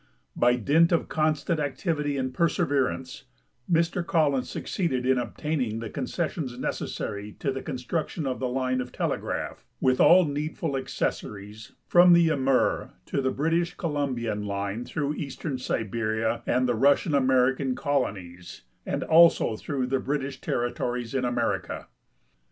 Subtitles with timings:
[0.35, 3.25] By dint of constant activity and perseverance,
[3.71, 8.91] Mr Collins succeeded in obtaining the concessions necessary to the construction of a line of
[8.91, 15.13] telegraph, with all needful acces sories, from the Amur to tlie British Columbian line through
[15.13, 21.89] eastern Siberia and the Bussian American colonies, and also through the British territories in America.